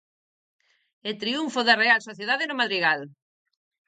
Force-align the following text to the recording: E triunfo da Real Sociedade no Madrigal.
E 1.09 1.11
triunfo 1.21 1.59
da 1.67 1.79
Real 1.83 2.01
Sociedade 2.07 2.45
no 2.49 2.59
Madrigal. 2.61 2.99